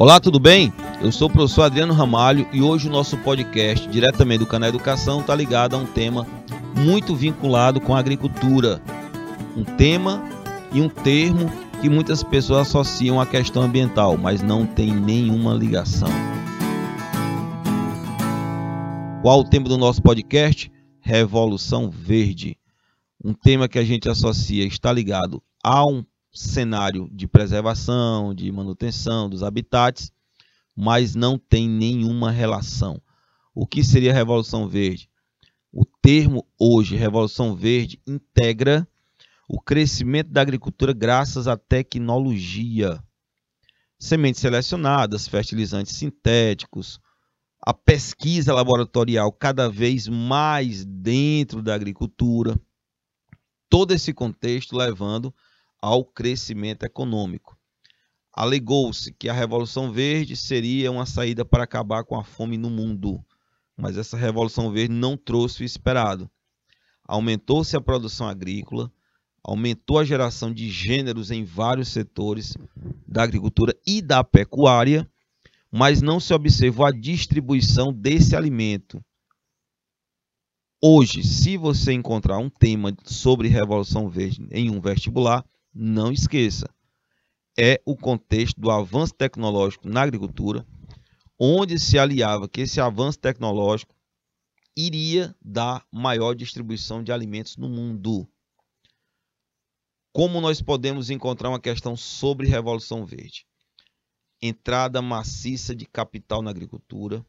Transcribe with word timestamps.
Olá, 0.00 0.18
tudo 0.18 0.40
bem? 0.40 0.72
Eu 1.02 1.12
sou 1.12 1.28
o 1.28 1.30
professor 1.30 1.64
Adriano 1.64 1.92
Ramalho 1.92 2.48
e 2.54 2.62
hoje 2.62 2.88
o 2.88 2.90
nosso 2.90 3.18
podcast, 3.18 3.86
diretamente 3.86 4.38
do 4.38 4.46
canal 4.46 4.70
Educação, 4.70 5.20
está 5.20 5.34
ligado 5.34 5.76
a 5.76 5.78
um 5.78 5.84
tema 5.84 6.26
muito 6.74 7.14
vinculado 7.14 7.82
com 7.82 7.94
a 7.94 7.98
agricultura. 7.98 8.80
Um 9.54 9.62
tema 9.62 10.26
e 10.72 10.80
um 10.80 10.88
termo 10.88 11.52
que 11.82 11.90
muitas 11.90 12.22
pessoas 12.22 12.68
associam 12.68 13.20
à 13.20 13.26
questão 13.26 13.60
ambiental, 13.60 14.16
mas 14.16 14.40
não 14.40 14.64
tem 14.64 14.90
nenhuma 14.90 15.52
ligação. 15.52 16.08
Qual 19.20 19.40
o 19.40 19.44
tema 19.44 19.68
do 19.68 19.76
nosso 19.76 20.00
podcast? 20.00 20.72
Revolução 21.02 21.90
Verde. 21.90 22.56
Um 23.22 23.34
tema 23.34 23.68
que 23.68 23.78
a 23.78 23.84
gente 23.84 24.08
associa, 24.08 24.64
está 24.64 24.90
ligado 24.90 25.42
a 25.62 25.84
um 25.84 26.02
cenário 26.32 27.08
de 27.12 27.26
preservação, 27.26 28.34
de 28.34 28.50
manutenção 28.50 29.28
dos 29.28 29.42
habitats, 29.42 30.12
mas 30.76 31.14
não 31.14 31.38
tem 31.38 31.68
nenhuma 31.68 32.30
relação. 32.30 33.00
O 33.54 33.66
que 33.66 33.82
seria 33.82 34.14
Revolução 34.14 34.68
Verde? 34.68 35.10
O 35.72 35.84
termo 35.84 36.46
hoje, 36.58 36.96
Revolução 36.96 37.54
Verde, 37.54 38.00
integra 38.06 38.86
o 39.48 39.60
crescimento 39.60 40.30
da 40.30 40.40
agricultura 40.40 40.92
graças 40.92 41.48
à 41.48 41.56
tecnologia. 41.56 43.02
Sementes 43.98 44.40
selecionadas, 44.40 45.28
fertilizantes 45.28 45.96
sintéticos, 45.96 47.00
a 47.60 47.74
pesquisa 47.74 48.54
laboratorial 48.54 49.30
cada 49.30 49.68
vez 49.68 50.08
mais 50.08 50.84
dentro 50.84 51.62
da 51.62 51.74
agricultura. 51.74 52.58
Todo 53.68 53.92
esse 53.92 54.14
contexto 54.14 54.76
levando 54.76 55.34
ao 55.80 56.04
crescimento 56.04 56.84
econômico. 56.84 57.56
Alegou-se 58.32 59.12
que 59.12 59.28
a 59.28 59.32
Revolução 59.32 59.92
Verde 59.92 60.36
seria 60.36 60.90
uma 60.90 61.06
saída 61.06 61.44
para 61.44 61.64
acabar 61.64 62.04
com 62.04 62.16
a 62.16 62.24
fome 62.24 62.56
no 62.56 62.70
mundo, 62.70 63.24
mas 63.76 63.96
essa 63.96 64.16
Revolução 64.16 64.70
Verde 64.70 64.94
não 64.94 65.16
trouxe 65.16 65.62
o 65.62 65.66
esperado. 65.66 66.30
Aumentou-se 67.04 67.76
a 67.76 67.80
produção 67.80 68.28
agrícola, 68.28 68.92
aumentou 69.42 69.98
a 69.98 70.04
geração 70.04 70.52
de 70.52 70.70
gêneros 70.70 71.30
em 71.30 71.44
vários 71.44 71.88
setores 71.88 72.56
da 73.06 73.22
agricultura 73.22 73.74
e 73.86 74.00
da 74.00 74.22
pecuária, 74.22 75.10
mas 75.70 76.00
não 76.00 76.20
se 76.20 76.32
observou 76.32 76.86
a 76.86 76.92
distribuição 76.92 77.92
desse 77.92 78.36
alimento. 78.36 79.02
Hoje, 80.82 81.22
se 81.22 81.56
você 81.56 81.92
encontrar 81.92 82.38
um 82.38 82.48
tema 82.48 82.96
sobre 83.04 83.48
Revolução 83.48 84.08
Verde 84.08 84.46
em 84.50 84.70
um 84.70 84.80
vestibular, 84.80 85.44
não 85.72 86.12
esqueça, 86.12 86.68
é 87.58 87.80
o 87.84 87.96
contexto 87.96 88.60
do 88.60 88.70
avanço 88.70 89.14
tecnológico 89.14 89.88
na 89.88 90.02
agricultura, 90.02 90.66
onde 91.38 91.78
se 91.78 91.98
aliava 91.98 92.48
que 92.48 92.62
esse 92.62 92.80
avanço 92.80 93.18
tecnológico 93.18 93.94
iria 94.76 95.34
dar 95.42 95.86
maior 95.92 96.34
distribuição 96.34 97.02
de 97.02 97.12
alimentos 97.12 97.56
no 97.56 97.68
mundo. 97.68 98.28
Como 100.12 100.40
nós 100.40 100.60
podemos 100.60 101.10
encontrar 101.10 101.48
uma 101.48 101.60
questão 101.60 101.96
sobre 101.96 102.48
Revolução 102.48 103.04
Verde? 103.04 103.46
Entrada 104.42 105.00
maciça 105.02 105.74
de 105.74 105.86
capital 105.86 106.42
na 106.42 106.50
agricultura, 106.50 107.24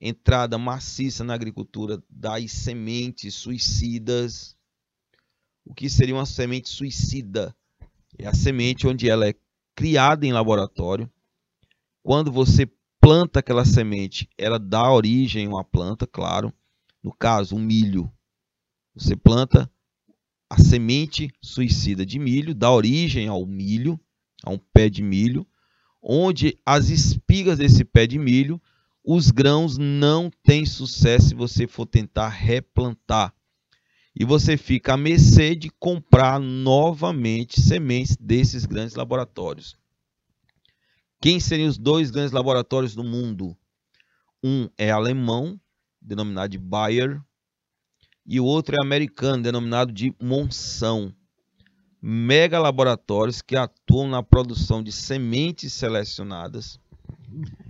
entrada 0.00 0.58
maciça 0.58 1.22
na 1.22 1.34
agricultura 1.34 2.02
das 2.08 2.50
sementes 2.50 3.34
suicidas. 3.34 4.56
O 5.64 5.72
que 5.72 5.88
seria 5.88 6.14
uma 6.14 6.26
semente 6.26 6.68
suicida? 6.68 7.56
É 8.18 8.26
a 8.26 8.34
semente 8.34 8.86
onde 8.86 9.08
ela 9.08 9.28
é 9.28 9.34
criada 9.74 10.26
em 10.26 10.32
laboratório. 10.32 11.10
Quando 12.02 12.30
você 12.30 12.70
planta 13.00 13.40
aquela 13.40 13.64
semente, 13.64 14.28
ela 14.36 14.58
dá 14.58 14.90
origem 14.90 15.46
a 15.46 15.48
uma 15.48 15.64
planta, 15.64 16.06
claro. 16.06 16.52
No 17.02 17.12
caso, 17.12 17.56
um 17.56 17.58
milho. 17.58 18.12
Você 18.94 19.16
planta 19.16 19.70
a 20.48 20.58
semente 20.58 21.32
suicida 21.40 22.04
de 22.04 22.18
milho, 22.18 22.54
dá 22.54 22.70
origem 22.70 23.28
ao 23.28 23.46
milho, 23.46 23.98
a 24.42 24.50
um 24.50 24.58
pé 24.58 24.88
de 24.88 25.02
milho, 25.02 25.46
onde 26.02 26.58
as 26.66 26.88
espigas 26.88 27.58
desse 27.58 27.84
pé 27.84 28.06
de 28.06 28.18
milho, 28.18 28.60
os 29.04 29.30
grãos 29.30 29.78
não 29.78 30.30
têm 30.42 30.66
sucesso 30.66 31.28
se 31.28 31.34
você 31.34 31.66
for 31.66 31.86
tentar 31.86 32.28
replantar 32.28 33.34
e 34.14 34.24
você 34.24 34.56
fica 34.56 34.94
à 34.94 34.96
mercê 34.96 35.54
de 35.54 35.70
comprar 35.70 36.40
novamente 36.40 37.60
sementes 37.60 38.16
desses 38.16 38.66
grandes 38.66 38.94
laboratórios. 38.94 39.76
Quem 41.20 41.38
seriam 41.38 41.68
os 41.68 41.78
dois 41.78 42.10
grandes 42.10 42.32
laboratórios 42.32 42.94
do 42.94 43.04
mundo? 43.04 43.56
Um 44.42 44.68
é 44.76 44.90
alemão, 44.90 45.60
denominado 46.00 46.50
de 46.50 46.58
Bayer, 46.58 47.20
e 48.24 48.40
o 48.40 48.44
outro 48.44 48.76
é 48.76 48.84
americano, 48.84 49.42
denominado 49.42 49.92
de 49.92 50.14
Monção. 50.20 51.14
Mega 52.00 52.58
laboratórios 52.58 53.42
que 53.42 53.56
atuam 53.56 54.08
na 54.08 54.22
produção 54.22 54.82
de 54.82 54.92
sementes 54.92 55.72
selecionadas. 55.74 56.78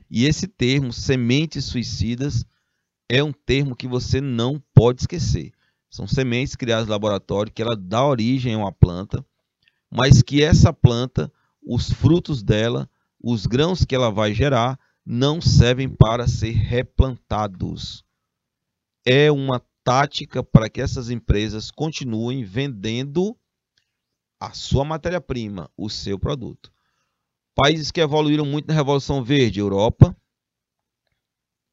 E 0.09 0.25
esse 0.25 0.47
termo, 0.47 0.93
sementes 0.93 1.65
suicidas, 1.65 2.45
é 3.09 3.23
um 3.23 3.33
termo 3.33 3.75
que 3.75 3.89
você 3.89 4.21
não 4.21 4.63
pode 4.73 5.03
esquecer. 5.03 5.53
São 5.91 6.07
sementes 6.07 6.55
criadas 6.55 6.87
no 6.87 6.93
laboratório 6.93 7.53
que 7.53 7.61
ela 7.61 7.77
dá 7.77 8.07
origem 8.07 8.55
a 8.55 8.59
uma 8.59 8.73
planta, 8.73 9.27
mas 9.91 10.23
que 10.23 10.43
essa 10.43 10.73
planta, 10.73 11.33
os 11.61 11.91
frutos 11.91 12.45
dela, 12.45 12.89
os 13.21 13.45
grãos 13.45 13.85
que 13.85 13.95
ela 13.95 14.11
vai 14.11 14.33
gerar, 14.33 14.79
não 15.05 15.41
servem 15.41 15.89
para 15.89 16.29
ser 16.29 16.53
replantados. 16.53 18.05
É 19.05 19.33
uma 19.33 19.61
tática 19.83 20.45
para 20.45 20.71
que 20.71 20.81
essas 20.81 21.11
empresas 21.11 21.73
continuem 21.73 22.45
vendendo 22.45 23.37
a 24.39 24.53
sua 24.53 24.85
matéria-prima, 24.85 25.69
o 25.77 25.91
seu 25.91 26.19
produto. 26.19 26.73
Países 27.55 27.91
que 27.91 28.01
evoluíram 28.01 28.47
muito 28.47 28.69
na 28.69 28.75
Revolução 28.75 29.25
Verde, 29.25 29.59
Europa, 29.59 30.17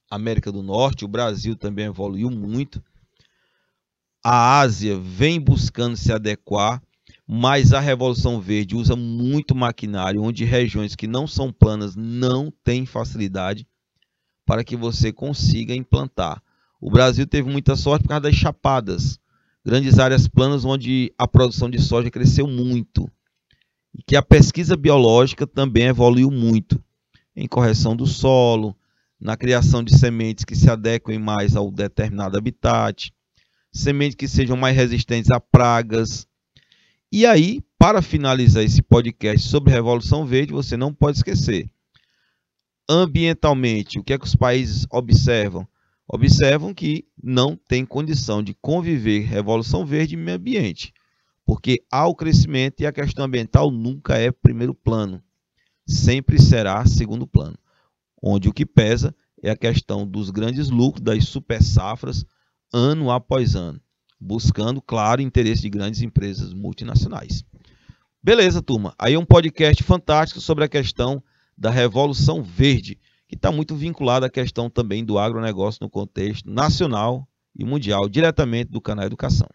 América 0.10 0.52
do 0.52 0.64
Norte, 0.64 1.06
o 1.06 1.08
Brasil 1.08 1.56
também 1.56 1.86
evoluiu 1.86 2.32
muito 2.32 2.84
a 4.30 4.60
Ásia 4.60 5.00
vem 5.00 5.40
buscando 5.40 5.96
se 5.96 6.12
adequar, 6.12 6.84
mas 7.26 7.72
a 7.72 7.80
Revolução 7.80 8.42
Verde 8.42 8.76
usa 8.76 8.94
muito 8.94 9.56
maquinário, 9.56 10.22
onde 10.22 10.44
regiões 10.44 10.98
que 10.98 11.08
não 11.08 11.26
são 11.26 11.50
planas 11.50 11.96
não 11.96 12.52
têm 12.62 12.86
facilidade 12.86 13.66
para 14.46 14.66
que 14.66 14.76
você 14.76 15.14
consiga 15.14 15.74
implantar. 15.74 16.44
O 16.82 16.92
Brasil 16.92 17.26
teve 17.26 17.50
muita 17.50 17.78
sorte 17.78 18.04
por 18.04 18.10
causa 18.10 18.24
das 18.24 18.36
chapadas, 18.36 19.18
grandes 19.64 19.98
áreas 19.98 20.28
planas 20.28 20.66
onde 20.66 21.10
a 21.18 21.26
produção 21.26 21.70
de 21.70 21.80
soja 21.80 22.12
cresceu 22.12 22.48
muito. 22.48 23.10
E 23.98 24.04
que 24.04 24.18
a 24.18 24.22
pesquisa 24.22 24.76
biológica 24.76 25.48
também 25.48 25.86
evoluiu 25.86 26.30
muito 26.30 26.84
em 27.34 27.48
correção 27.48 27.96
do 27.96 28.06
solo, 28.06 28.76
na 29.18 29.38
criação 29.38 29.82
de 29.82 29.98
sementes 29.98 30.44
que 30.44 30.54
se 30.54 30.70
adequem 30.70 31.18
mais 31.18 31.56
ao 31.56 31.72
determinado 31.72 32.38
habitat, 32.38 33.14
sementes 33.78 34.16
que 34.16 34.28
sejam 34.28 34.58
mais 34.58 34.76
resistentes 34.76 35.32
a 35.32 35.40
pragas. 35.40 36.28
E 37.12 37.26
aí, 37.26 37.62
para 37.78 38.02
finalizar 38.02 38.64
esse 38.64 38.82
podcast 38.82 39.48
sobre 39.48 39.72
Revolução 39.72 40.26
Verde, 40.26 40.52
você 40.52 40.76
não 40.76 40.94
pode 40.94 41.18
esquecer. 41.18 41.70
Ambientalmente, 42.90 44.00
o 44.00 44.04
que 44.04 44.14
é 44.14 44.18
que 44.18 44.26
os 44.26 44.36
países 44.36 44.86
observam? 44.90 45.68
Observam 46.08 46.74
que 46.74 47.06
não 47.22 47.56
tem 47.56 47.86
condição 47.86 48.42
de 48.42 48.54
conviver 48.62 49.26
Revolução 49.26 49.86
Verde 49.86 50.16
e 50.16 50.18
meio 50.18 50.38
ambiente, 50.38 50.94
porque 51.46 51.84
há 51.92 52.08
o 52.08 52.16
crescimento 52.16 52.82
e 52.82 52.86
a 52.86 52.94
questão 52.94 53.26
ambiental 53.26 53.70
nunca 53.70 54.18
é 54.18 54.32
primeiro 54.32 54.74
plano, 54.74 55.22
sempre 55.86 56.42
será 56.42 56.86
segundo 56.86 57.28
plano, 57.28 57.58
onde 58.22 58.48
o 58.48 58.54
que 58.54 58.66
pesa 58.66 59.14
é 59.44 59.50
a 59.50 59.58
questão 59.58 60.08
dos 60.08 60.30
grandes 60.30 60.70
lucros, 60.70 61.04
das 61.04 61.26
super 61.26 61.62
safras, 61.62 62.26
ano 62.74 63.12
após 63.12 63.56
ano, 63.56 63.80
buscando, 64.20 64.82
claro, 64.82 65.22
interesse 65.22 65.62
de 65.62 65.70
grandes 65.70 66.02
empresas 66.02 66.54
multinacionais. 66.54 67.44
Beleza, 68.22 68.62
turma. 68.62 68.94
Aí 68.98 69.14
é 69.14 69.20
um 69.20 69.26
podcast 69.26 69.82
fantástico 69.84 70.42
sobre 70.42 70.64
a 70.64 70.68
questão 70.68 71.24
da 71.58 71.70
Revolução 71.70 72.44
Verde, 72.44 73.00
que 73.28 73.36
está 73.36 73.52
muito 73.52 73.76
vinculado 73.76 74.26
à 74.26 74.30
questão 74.30 74.70
também 74.70 75.04
do 75.04 75.18
agronegócio 75.18 75.80
no 75.82 75.90
contexto 75.90 76.50
nacional 76.50 77.28
e 77.56 77.66
mundial, 77.66 78.08
diretamente 78.08 78.72
do 78.72 78.82
canal 78.82 79.06
Educação. 79.06 79.48